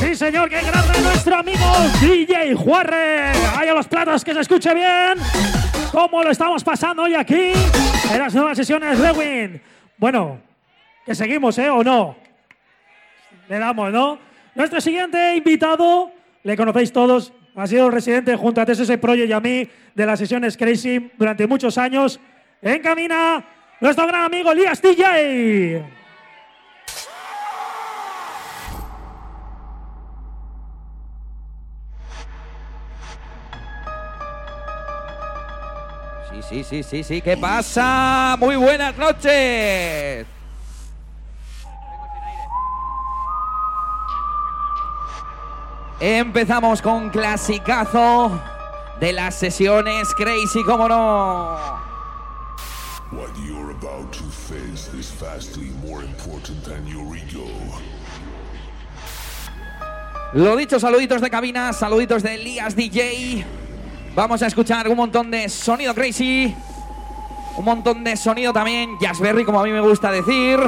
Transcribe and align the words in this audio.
Sí, 0.00 0.16
señor, 0.16 0.48
qué 0.48 0.62
grande 0.62 0.98
nuestro 1.02 1.36
amigo 1.36 1.66
DJ 2.00 2.54
Juarre. 2.54 3.32
Ahí 3.54 3.68
a 3.68 3.74
los 3.74 3.86
platos, 3.86 4.24
que 4.24 4.32
se 4.32 4.40
escuche 4.40 4.72
bien. 4.72 5.18
¿Cómo 5.92 6.22
lo 6.22 6.30
estamos 6.30 6.64
pasando 6.64 7.02
hoy 7.02 7.14
aquí 7.14 7.52
en 8.10 8.18
las 8.18 8.34
nuevas 8.34 8.56
sesiones 8.56 8.98
Lewin? 8.98 9.60
Bueno, 9.98 10.40
que 11.04 11.14
seguimos, 11.14 11.58
¿eh? 11.58 11.68
¿O 11.68 11.84
no? 11.84 12.16
Le 13.46 13.58
damos, 13.58 13.92
¿no? 13.92 14.18
Nuestro 14.54 14.80
siguiente 14.80 15.36
invitado, 15.36 16.10
le 16.44 16.56
conocéis 16.56 16.94
todos, 16.94 17.34
ha 17.54 17.66
sido 17.66 17.90
residente 17.90 18.34
junto 18.36 18.62
a 18.62 18.64
TSS 18.64 18.96
Project 18.96 19.28
y 19.28 19.32
a 19.34 19.40
mí 19.40 19.68
de 19.94 20.06
las 20.06 20.18
sesiones 20.18 20.56
Crazy 20.56 21.10
durante 21.18 21.46
muchos 21.46 21.76
años. 21.76 22.18
En 22.62 22.80
camina 22.80 23.44
nuestro 23.80 24.06
gran 24.06 24.22
amigo 24.22 24.54
Lías 24.54 24.80
DJ. 24.80 25.99
Sí, 36.50 36.64
sí, 36.64 36.82
sí, 36.82 37.04
sí. 37.04 37.22
¿Qué 37.22 37.36
pasa? 37.36 38.36
Muy 38.40 38.56
buenas 38.56 38.98
noches. 38.98 40.26
Empezamos 46.00 46.82
con 46.82 47.10
clasicazo 47.10 48.42
de 48.98 49.12
las 49.12 49.36
sesiones 49.36 50.12
Crazy, 50.16 50.64
como 50.64 50.88
no. 50.88 51.56
What 53.12 53.30
you're 53.46 53.70
about 53.70 54.12
to 54.14 54.24
face 54.24 54.92
is 54.98 55.12
vastly 55.20 55.70
more 55.86 56.02
important 56.02 56.64
than 56.64 56.84
your 56.84 57.16
ego. 57.16 57.46
Lo 60.32 60.56
dicho, 60.56 60.80
saluditos 60.80 61.20
de 61.20 61.30
cabina, 61.30 61.72
saluditos 61.72 62.24
de 62.24 62.34
Elías 62.34 62.74
DJ. 62.74 63.59
Vamos 64.14 64.42
a 64.42 64.48
escuchar 64.48 64.88
un 64.88 64.96
montón 64.96 65.30
de 65.30 65.48
sonido 65.48 65.94
crazy. 65.94 66.54
Un 67.56 67.64
montón 67.64 68.02
de 68.02 68.16
sonido 68.16 68.52
también 68.52 68.98
Jazzberry, 69.00 69.44
como 69.44 69.60
a 69.60 69.64
mí 69.64 69.70
me 69.70 69.80
gusta 69.80 70.10
decir. 70.10 70.58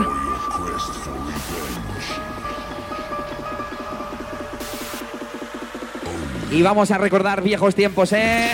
Y 6.50 6.62
vamos 6.62 6.90
a 6.90 6.98
recordar 6.98 7.42
viejos 7.42 7.74
tiempos, 7.74 8.12
¿eh? 8.12 8.50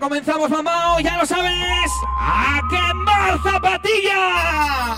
Comenzamos, 0.00 0.48
mamá, 0.48 1.00
ya 1.02 1.18
lo 1.18 1.26
sabes. 1.26 1.90
¡A 2.20 2.60
quemar 2.70 3.38
zapatilla! 3.42 4.96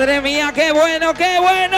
Madre 0.00 0.22
mía, 0.22 0.50
qué 0.54 0.72
bueno, 0.72 1.12
qué 1.12 1.38
bueno. 1.38 1.76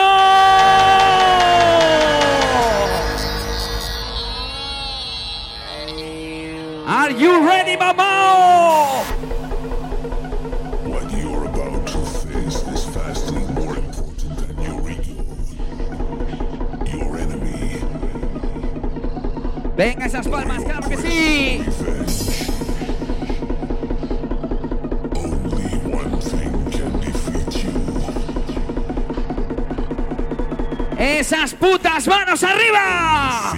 Are 6.87 7.11
you 7.11 7.45
ready, 7.45 7.77
mamá? 7.77 9.03
What 10.87 11.11
you're 11.11 11.47
about 11.49 11.85
to 11.89 11.99
face 11.99 12.63
is 12.73 12.85
vastly 12.95 13.43
more 13.55 13.77
important 13.77 14.39
than 14.39 14.55
your 14.63 14.89
ego. 14.89 15.25
Your 16.93 17.19
enemy. 17.19 17.81
Venga 19.77 20.07
esas 20.07 20.29
palmas, 20.29 20.52
Esas 31.03 31.53
putas 31.53 32.07
manos 32.07 32.45
arriba. 32.45 33.52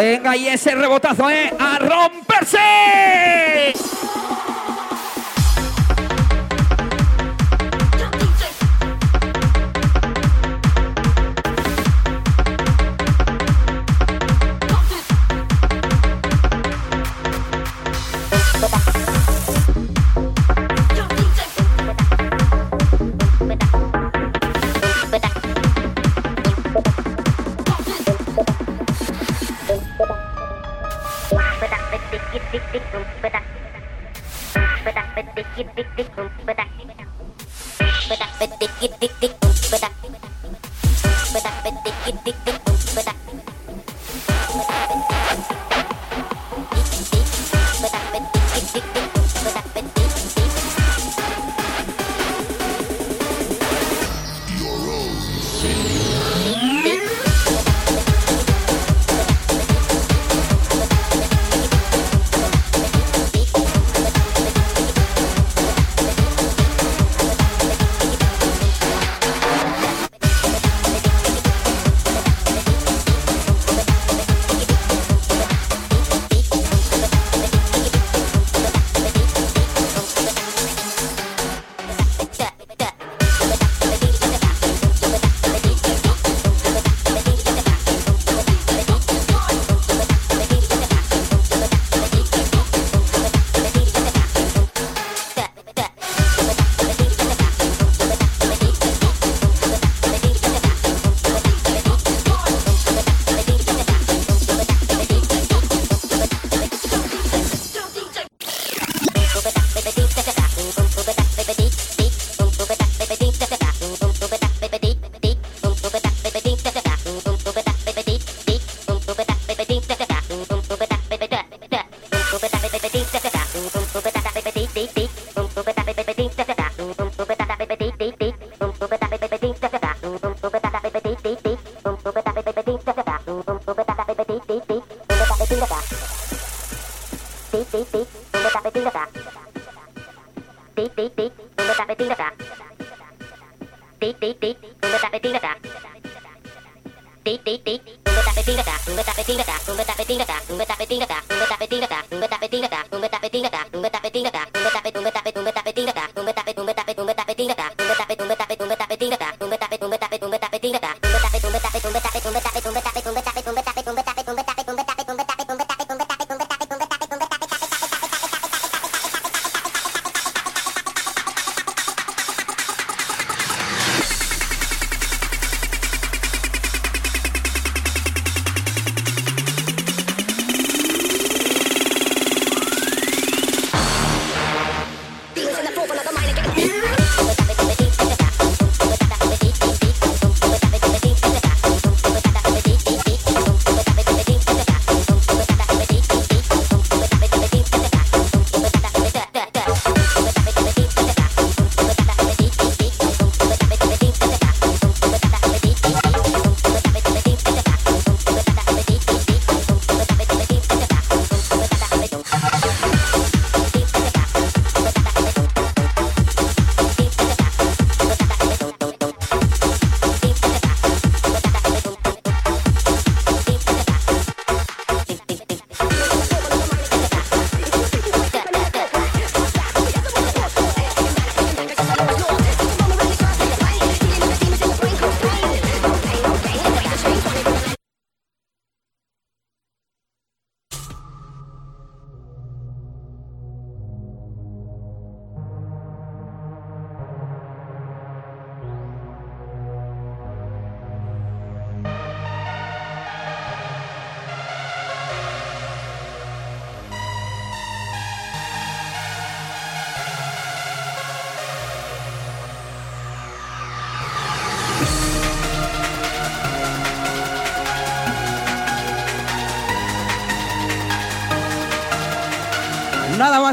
Venga, 0.00 0.34
y 0.34 0.48
ese 0.48 0.74
rebotazo, 0.74 1.28
¿eh? 1.28 1.52
¡A 1.58 1.78
romperse! 1.78 3.49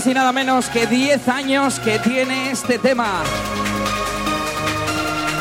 Y 0.08 0.14
nada 0.14 0.32
menos 0.32 0.70
que 0.70 0.88
10 0.88 1.28
años 1.28 1.80
que 1.80 2.00
tiene 2.00 2.52
este 2.52 2.80
tema. 2.80 3.24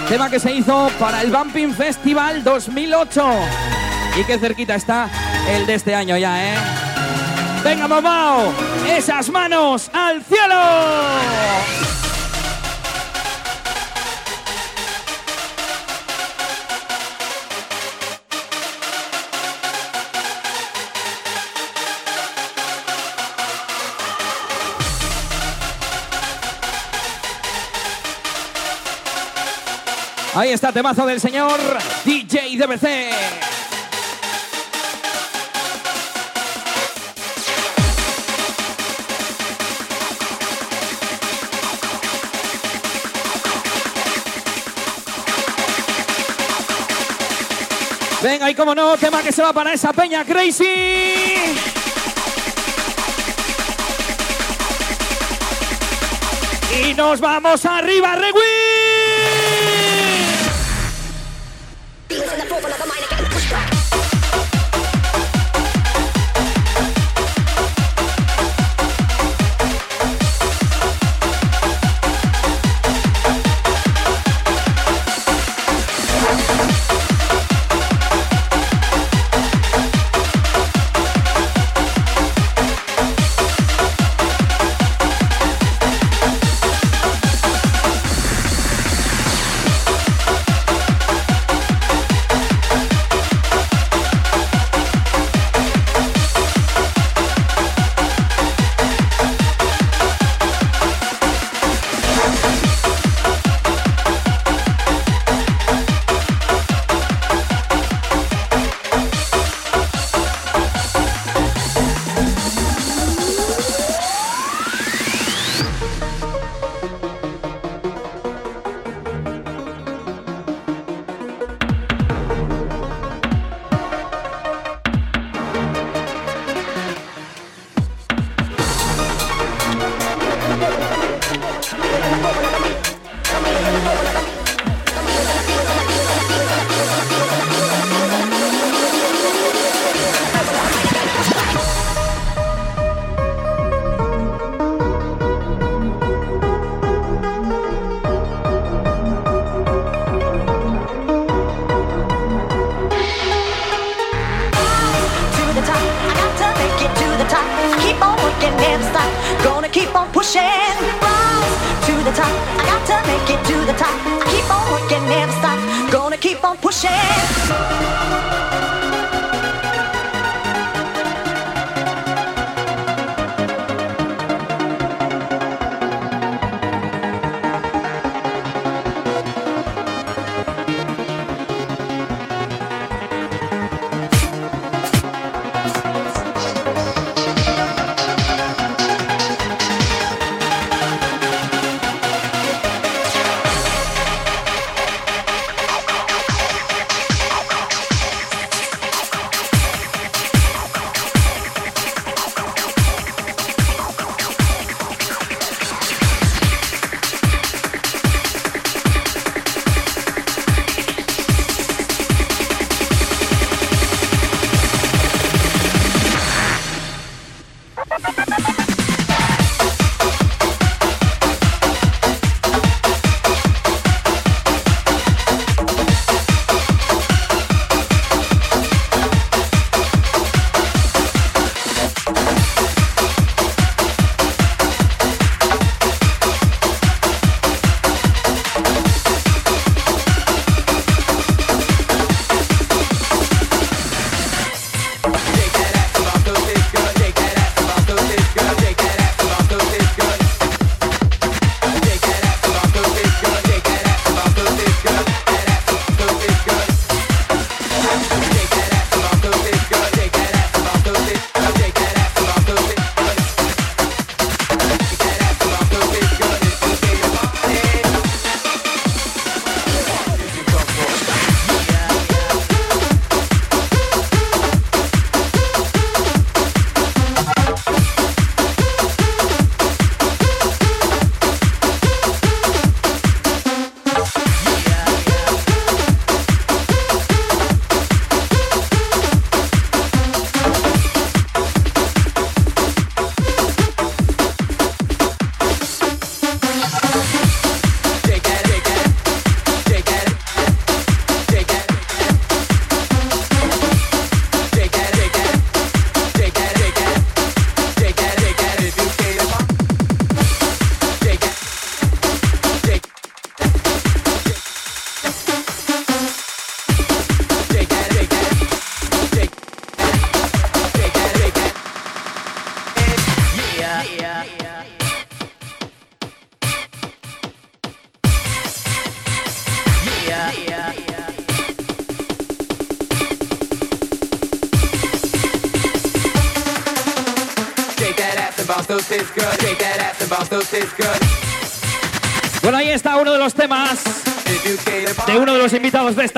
Tema 0.09 0.29
que 0.29 0.41
se 0.41 0.53
hizo 0.53 0.91
para 0.99 1.23
el 1.23 1.31
Bumping 1.31 1.73
Festival 1.73 2.43
2008. 2.43 3.31
Y 4.19 4.25
qué 4.25 4.39
cerquita 4.39 4.75
está 4.75 5.09
el 5.51 5.67
de 5.67 5.75
este 5.75 5.95
año 5.95 6.17
ya, 6.17 6.45
¿eh? 6.45 6.59
Venga, 7.63 7.87
Momao, 7.87 8.53
esas 8.89 9.31
manos 9.31 9.91
al 9.93 10.23
cielo. 10.25 11.96
Ahí 30.37 30.51
está 30.51 30.71
temazo 30.71 31.07
del 31.07 31.19
señor 31.19 31.59
DJ 32.05 32.59
DBC. 32.59 32.87
Venga, 48.23 48.51
y 48.51 48.55
como 48.55 48.75
no, 48.75 48.99
tema 48.99 49.23
que 49.23 49.33
se 49.33 49.43
va 49.43 49.55
para 49.55 49.73
esa 49.73 49.95
peña 49.95 50.23
crazy. 50.27 50.67
Y 56.85 56.93
nos 56.93 57.21
vamos 57.21 57.65
arriba, 57.65 58.17
Rewi. 58.17 58.66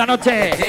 noche. 0.09 0.68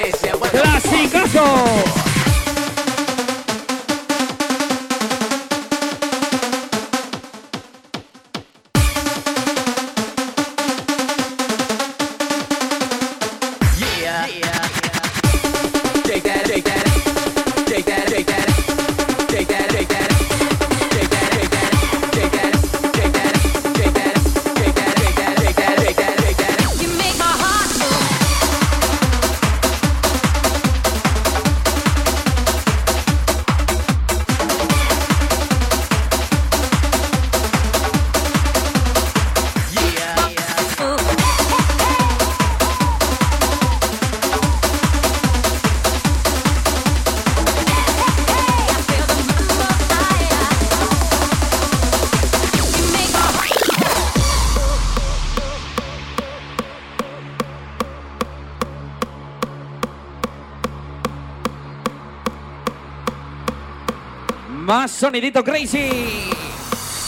Sonidito 65.00 65.42
crazy. 65.42 65.88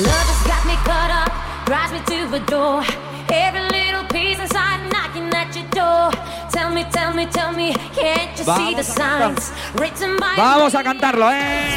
Love 0.00 0.26
got 0.48 0.64
me 0.64 0.72
up, 1.12 1.28
drives 1.66 1.92
me 1.92 2.00
to 2.08 2.26
the 2.32 2.40
door. 2.48 2.80
Every 3.28 3.60
little 3.68 4.08
piece 4.08 4.40
knocking 4.88 5.28
at 5.36 5.52
your 5.52 5.68
door. 5.76 6.08
Tell 6.48 6.72
me, 6.72 6.88
tell 6.88 7.12
me, 7.12 7.26
tell 7.26 7.52
me, 7.52 7.74
can't 7.92 8.32
you 8.38 8.44
Vamos 8.44 8.64
see 8.64 8.74
the 8.74 8.82
signs 8.82 9.52
written 9.74 10.16
by 10.16 10.32
Vamos 10.36 10.72
a 10.72 10.82
cantarlo, 10.82 11.28
eh. 11.36 11.76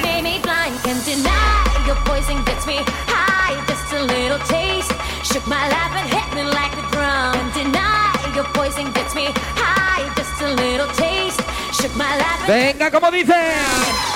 Just 3.67 3.91
a 3.91 4.03
little 4.07 4.39
taste 4.47 4.95
shook 5.27 5.45
my 5.47 5.67
and 5.99 6.07
hit 6.15 6.27
me 6.33 6.43
Venga, 12.47 12.89
como 12.89 13.11
dice. 13.11 14.14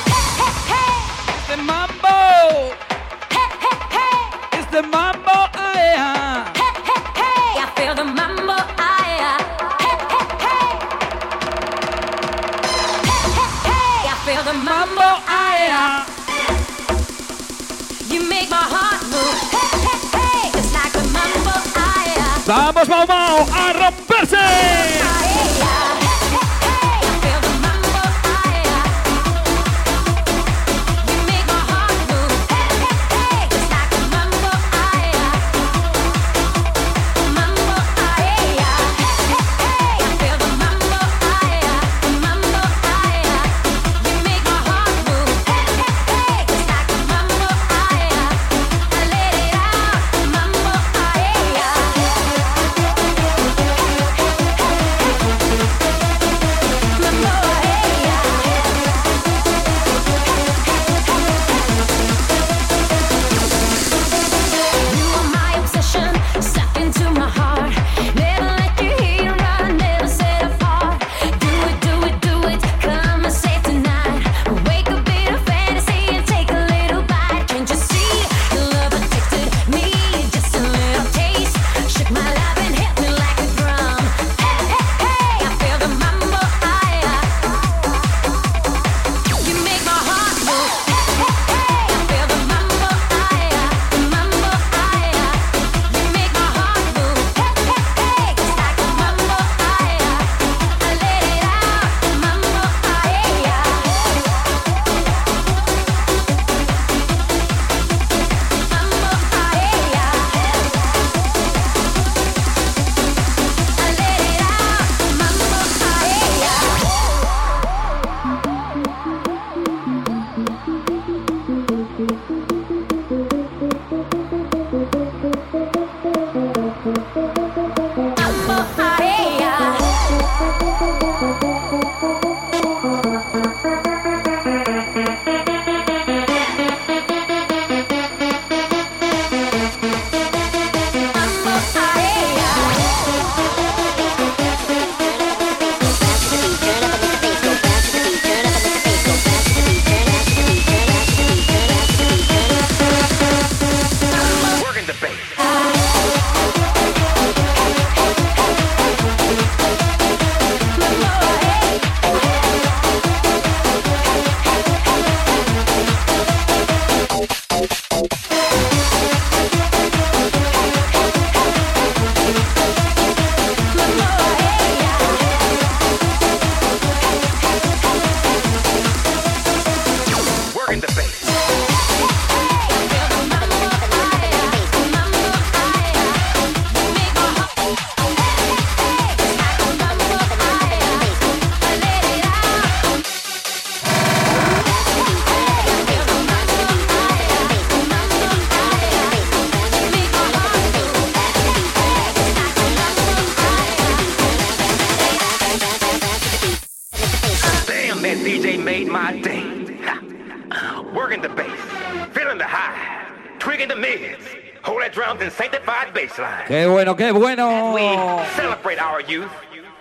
¡Vamos, 22.49 22.89
Mau 22.89 23.05
Mau! 23.05 23.45
¡A 23.53 23.73
romperse! 23.73 24.35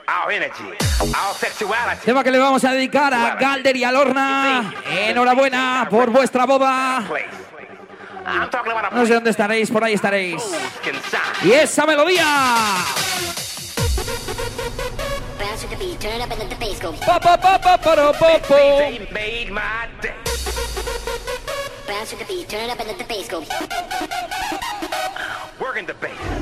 Our 0.09 1.35
sexuality. 1.35 2.05
Tema 2.05 2.23
que 2.25 2.31
le 2.31 2.39
vamos 2.39 2.65
a 2.65 2.73
dedicar 2.73 3.13
a 3.13 3.35
Galder 3.37 3.77
y 3.77 3.85
a 3.85 3.93
Lorna. 3.93 4.73
Enhorabuena 4.87 5.87
por 5.91 6.11
vuestra 6.11 6.47
boda. 6.47 7.05
No 8.93 9.07
sé 9.07 9.15
dónde 9.15 9.31
estaréis, 9.31 9.71
por 9.71 9.83
ahí 9.85 9.95
estaréis. 9.95 10.43
Y 11.43 11.53
esa 11.53 11.87
melodía. 11.87 12.25
Bounce 15.39 15.67
with 15.67 15.71
the 15.71 15.85
beat, 15.85 15.99
turn. 16.01 16.21
Pa, 17.05 17.19
pa, 17.21 17.37
pa, 17.37 17.59
pa. 17.59 17.77
Bounce 21.87 22.15
the 22.17 22.25
beat, 22.27 22.49
turn 22.49 22.71
up 22.71 22.79
and 22.79 22.89
let 22.89 22.99
the 22.99 23.05
bass 23.05 23.29
go. 23.29 23.43
Working 25.59 25.87
the 25.87 25.95
bass. 25.95 26.38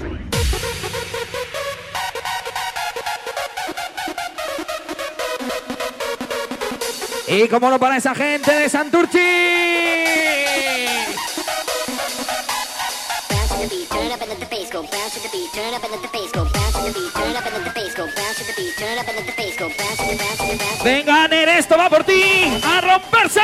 Go. 17.97 18.05
Bounce 18.07 18.39
with 18.39 18.55
the 18.55 19.33
bounce 19.69 20.01
with 20.01 20.19
the 20.19 20.25
bounce. 20.25 20.83
Venga, 20.85 21.29
Ner, 21.29 21.49
esto 21.49 21.77
va 21.77 21.89
por 21.89 22.05
ti. 22.05 22.61
A 22.63 22.81
romperse. 22.81 23.41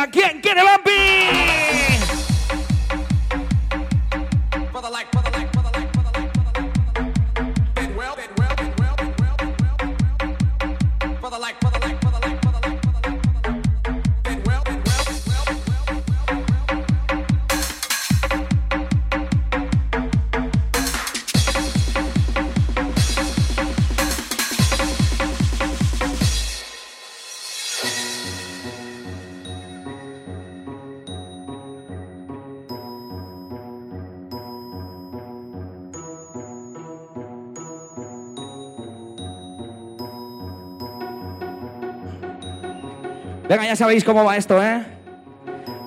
Venga, 0.00 0.10
¿quién 0.10 0.39
Venga, 43.50 43.64
ya 43.64 43.74
sabéis 43.74 44.04
cómo 44.04 44.22
va 44.22 44.36
esto, 44.36 44.62
¿eh? 44.62 44.80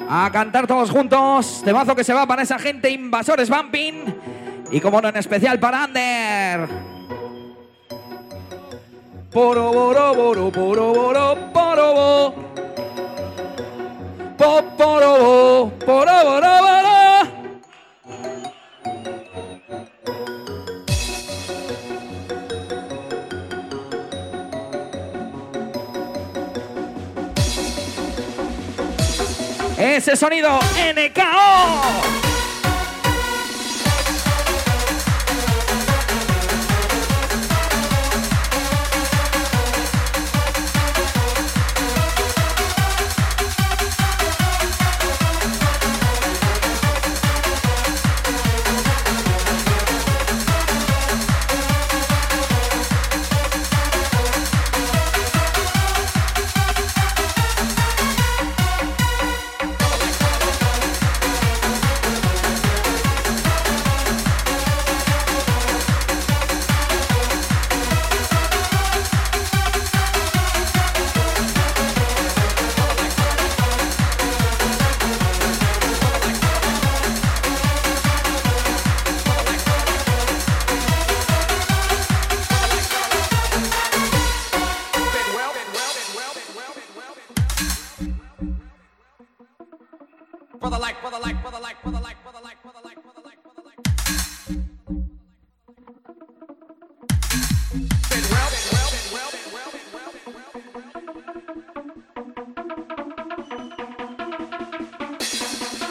A 0.09 0.29
cantar 0.33 0.67
todos 0.67 0.91
juntos. 0.91 1.61
Temazo 1.63 1.95
que 1.95 2.03
se 2.03 2.13
va 2.13 2.27
para 2.27 2.41
esa 2.41 2.59
gente 2.59 2.89
invasores 2.89 3.49
Bumping. 3.49 4.13
Y 4.69 4.81
como 4.81 4.99
no, 4.99 5.07
en 5.07 5.15
especial 5.15 5.57
para 5.59 5.85
Ander. 5.85 6.67
Poro, 9.31 9.71
boro, 9.71 10.13
boro, 10.13 10.51
poro, 10.51 10.93
boro, 10.93 11.37
poro, 11.53 12.35
poro, 14.37 15.17
bo, 15.17 15.71
poro, 15.85 16.41
Ese 29.95 30.15
sonido 30.15 30.59
NKO. 30.95 32.22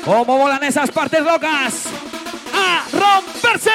¿Cómo 0.05 0.39
volan 0.39 0.65
esas 0.65 0.91
partes 0.91 1.23
locas? 1.23 1.87
¡A 2.53 2.85
romperse! 2.93 3.71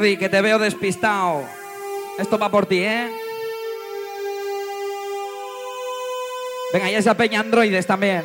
Que 0.00 0.28
te 0.30 0.40
veo 0.40 0.58
despistado. 0.58 1.44
Esto 2.18 2.38
va 2.38 2.48
por 2.48 2.64
ti, 2.64 2.82
¿eh? 2.82 3.10
Venga, 6.72 6.90
y 6.90 6.94
esa 6.94 7.14
peña 7.14 7.40
androides 7.40 7.86
también. 7.86 8.24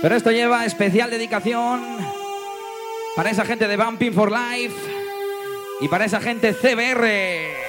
Pero 0.00 0.14
esto 0.14 0.30
lleva 0.30 0.64
especial 0.64 1.10
dedicación 1.10 1.82
para 3.16 3.30
esa 3.30 3.44
gente 3.44 3.66
de 3.66 3.76
Bumping 3.76 4.12
for 4.12 4.30
Life 4.30 4.76
y 5.80 5.88
para 5.88 6.04
esa 6.04 6.20
gente 6.20 6.54
CBR. 6.54 7.63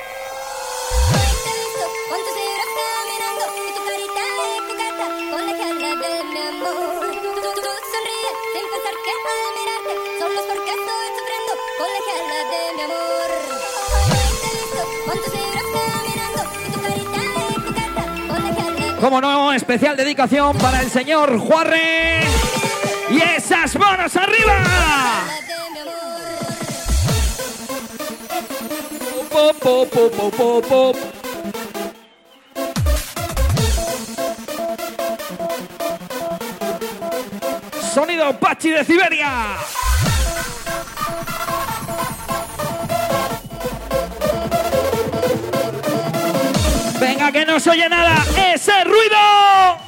Como 19.06 19.22
no, 19.22 19.54
especial 19.54 19.96
dedicación 19.96 20.58
para 20.58 20.82
el 20.82 20.90
señor 20.90 21.38
Juarre. 21.38 22.22
Y 23.12 23.22
esas 23.22 23.78
manos 23.78 24.16
arriba. 24.16 24.58
Sonido 37.94 38.40
Pachi 38.40 38.72
de 38.72 38.84
Siberia. 38.84 39.30
Venga, 47.26 47.40
que 47.40 47.46
no 47.46 47.60
se 47.60 47.70
oye 47.72 47.90
nada. 47.90 48.16
¡Ese 48.54 48.84
ruido! 48.84 49.85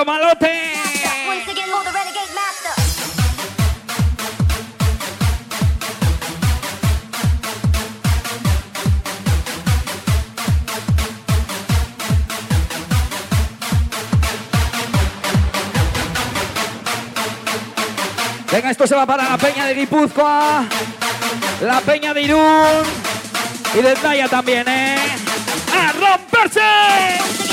malote. 0.00 0.72
Venga, 18.50 18.70
esto 18.70 18.86
se 18.86 18.94
va 18.94 19.06
para 19.06 19.30
la 19.30 19.38
peña 19.38 19.66
de 19.66 19.74
Guipúzcoa, 19.74 20.66
la 21.62 21.80
peña 21.80 22.12
de 22.12 22.22
Irún 22.22 22.82
y 23.74 23.80
de 23.80 23.96
Playa 23.96 24.28
también, 24.28 24.68
¿eh? 24.68 24.98
¡A 25.74 25.92
romperse! 25.92 27.51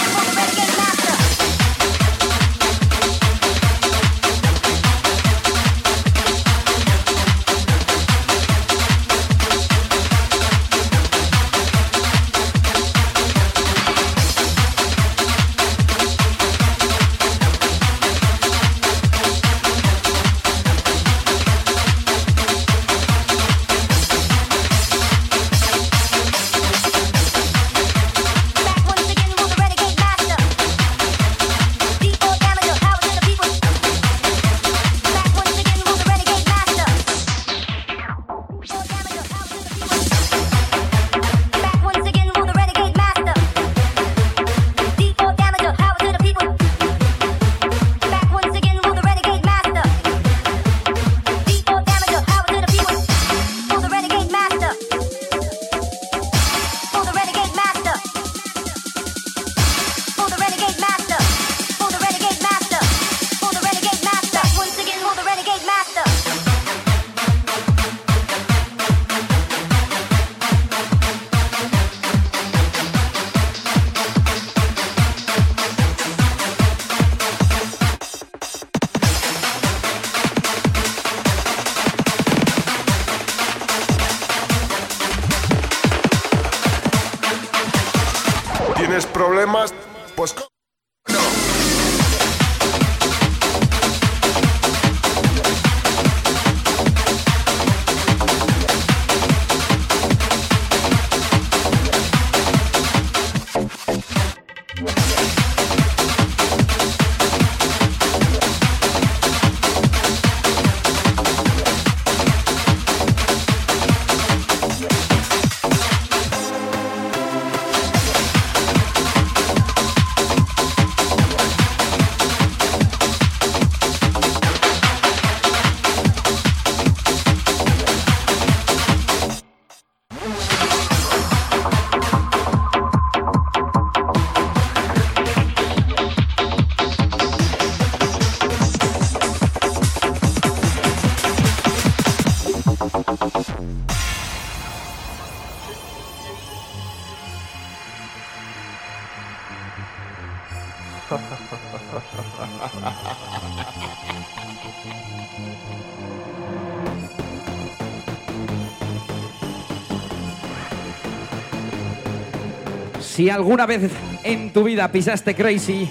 Si 163.20 163.30
alguna 163.30 163.65
vez 163.65 163.91
en 164.24 164.53
tu 164.53 164.63
vida 164.63 164.89
pisaste 164.93 165.36
Crazy 165.36 165.89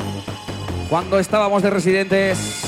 cuando 0.88 1.18
estábamos 1.18 1.62
de 1.62 1.68
residentes, 1.68 2.62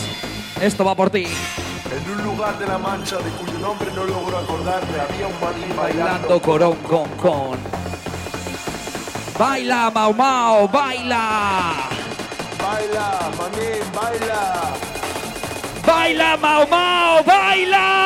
esto 0.60 0.84
va 0.84 0.94
por 0.94 1.08
ti. 1.08 1.24
En 1.24 2.12
un 2.12 2.24
lugar 2.24 2.58
de 2.58 2.66
la 2.66 2.76
Mancha 2.76 3.16
de 3.16 3.30
cuyo 3.30 3.58
nombre 3.58 3.90
no 3.96 4.04
logro 4.04 4.36
acordarme, 4.36 5.00
había 5.00 5.28
un 5.28 5.40
maní 5.40 5.74
bailando, 5.74 6.04
bailando 6.04 6.42
corón 6.42 6.76
con 6.86 7.08
con. 7.12 7.58
Baila, 9.38 9.90
Mau 9.94 10.12
Mau, 10.12 10.68
baila. 10.68 11.88
Baila, 12.60 13.30
maní, 13.38 13.68
baila. 13.94 14.74
Baila, 15.86 16.36
Mau 16.36 16.68
Mau, 16.68 17.24
baila. 17.24 17.99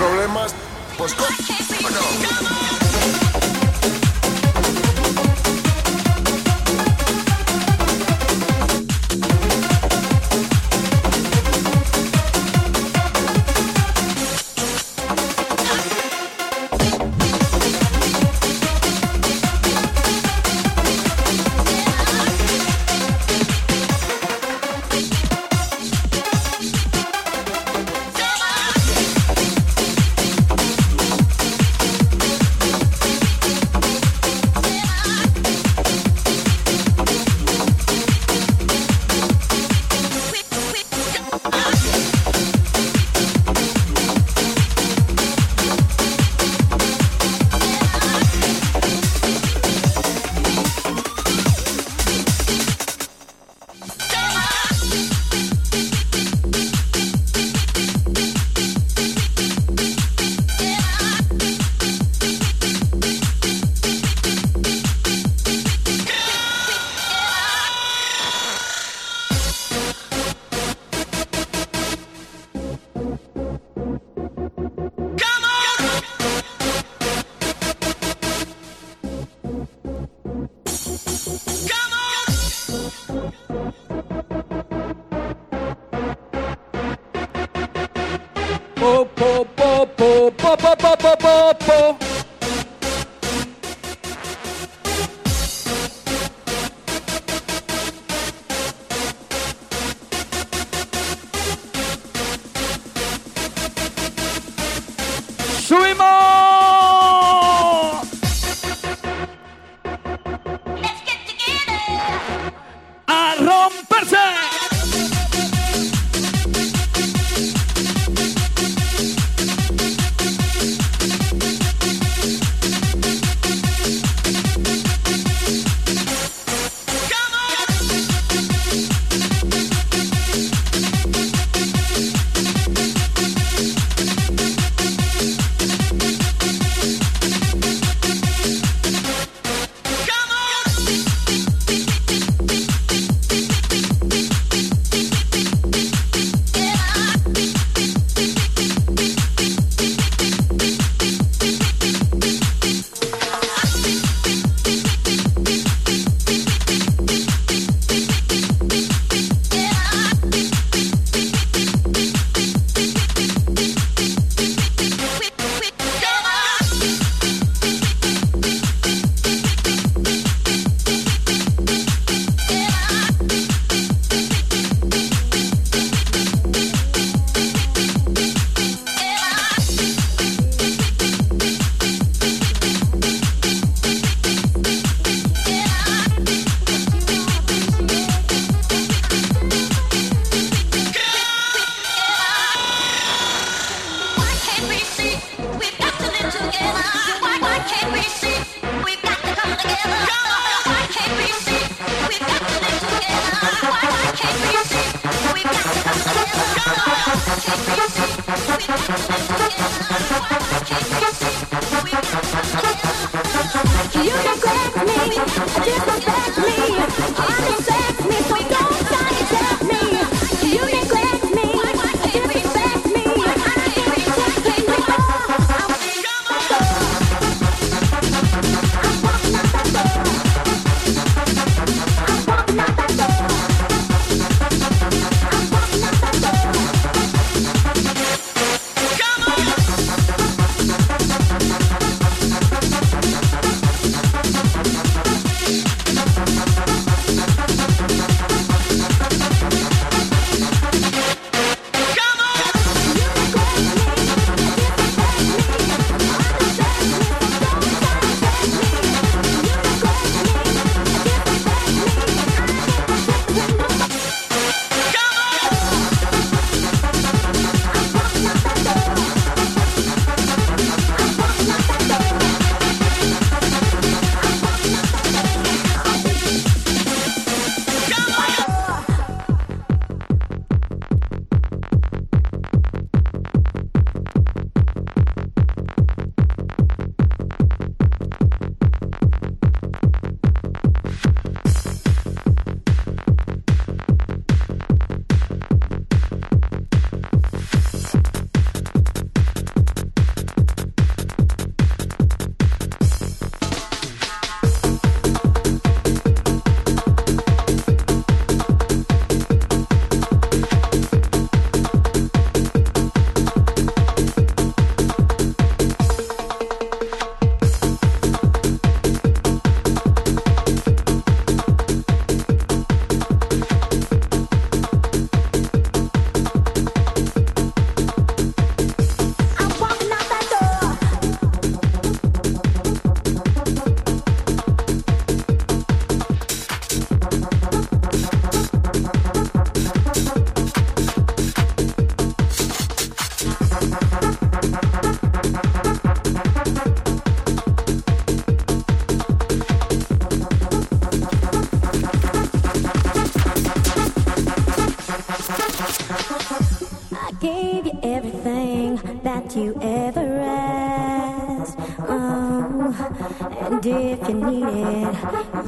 problemas, 0.00 0.54
pues 0.96 1.14
cómo 1.14 1.90
no. 1.90 3.29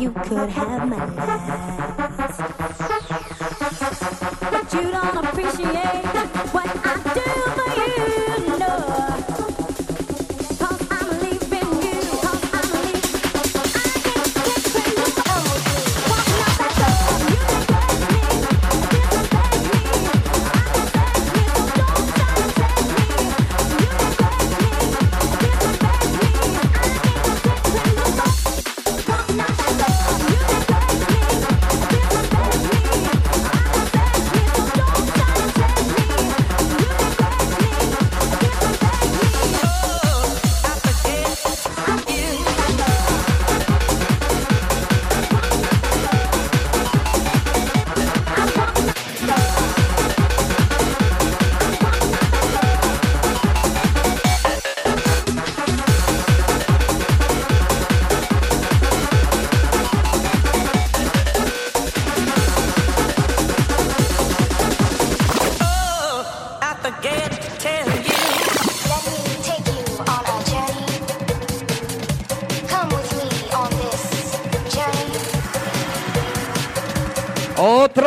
You 0.02 0.10
could 0.10 0.50
have 0.50 0.88
my 0.88 1.21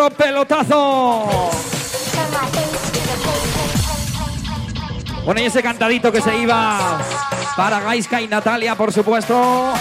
Pelotazo. 0.10 1.51
Bueno, 5.26 5.41
y 5.41 5.45
ese 5.45 5.64
cantadito 5.64 6.12
que 6.12 6.22
se 6.22 6.38
iba 6.38 6.99
para 7.58 7.80
Gaiska 7.80 8.22
y 8.22 8.28
Natalia, 8.28 8.76
por 8.76 8.93
supuesto. 8.93 9.74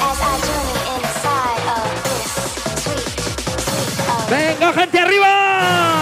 ¡Venga, 4.31 4.73
gente 4.73 4.99
arriba! 4.99 5.94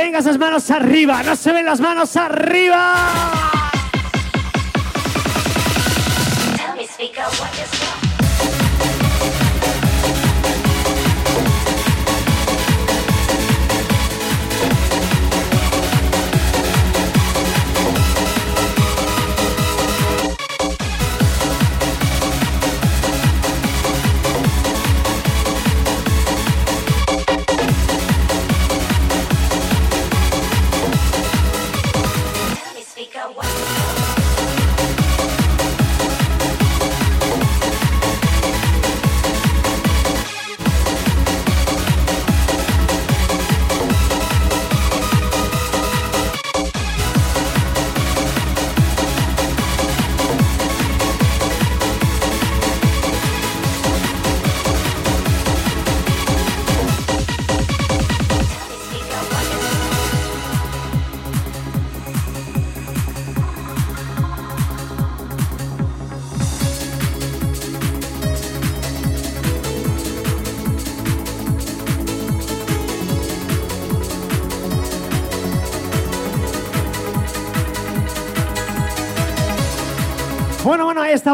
Venga, 0.00 0.20
esas 0.20 0.38
manos 0.38 0.70
arriba. 0.70 1.24
No 1.24 1.34
se 1.34 1.52
ven 1.52 1.66
las 1.66 1.80
manos 1.80 2.16
arriba. 2.16 3.37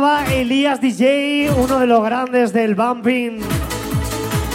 Estaba 0.04 0.34
Elías 0.34 0.82
DJ, 0.82 1.50
uno 1.56 1.80
de 1.80 1.86
los 1.86 2.04
grandes 2.04 2.52
del 2.52 2.74
bumping. 2.74 3.38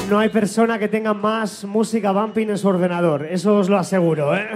No 0.07 0.19
hay 0.19 0.29
persona 0.29 0.77
que 0.77 0.87
tenga 0.87 1.15
más 1.15 1.65
música 1.65 2.11
bumping 2.11 2.49
en 2.49 2.57
su 2.59 2.67
ordenador, 2.67 3.25
eso 3.25 3.57
os 3.57 3.67
lo 3.67 3.79
aseguro, 3.79 4.35
¿eh? 4.35 4.47